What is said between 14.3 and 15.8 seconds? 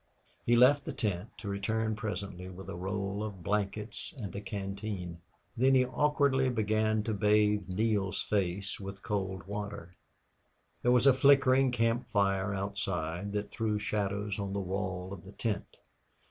on the wall of the tent.